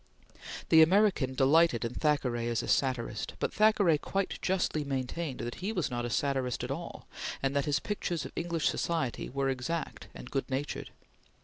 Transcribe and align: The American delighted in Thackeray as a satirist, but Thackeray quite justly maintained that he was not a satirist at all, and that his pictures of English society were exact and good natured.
The 0.69 0.81
American 0.81 1.35
delighted 1.35 1.85
in 1.85 1.93
Thackeray 1.93 2.47
as 2.47 2.63
a 2.63 2.67
satirist, 2.67 3.35
but 3.37 3.53
Thackeray 3.53 3.99
quite 3.99 4.41
justly 4.41 4.83
maintained 4.83 5.41
that 5.41 5.61
he 5.61 5.71
was 5.71 5.91
not 5.91 6.05
a 6.05 6.09
satirist 6.09 6.63
at 6.63 6.71
all, 6.71 7.05
and 7.43 7.55
that 7.55 7.65
his 7.65 7.79
pictures 7.79 8.25
of 8.25 8.31
English 8.35 8.67
society 8.67 9.29
were 9.29 9.47
exact 9.47 10.07
and 10.15 10.31
good 10.31 10.49
natured. 10.49 10.89